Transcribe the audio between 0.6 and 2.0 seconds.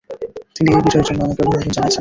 এই বিজয়ের জন্য আমাকে অভিনন্দন জানিয়েছেন।